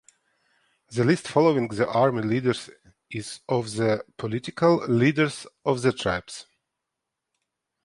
The 0.89 1.03
list 1.03 1.27
following 1.27 1.67
the 1.67 1.87
army 1.87 2.23
leaders 2.23 2.71
is 3.11 3.41
of 3.47 3.75
the 3.75 4.03
(political) 4.17 4.77
leaders 4.87 5.45
of 5.63 5.83
the 5.83 5.93
tribes. 5.93 6.47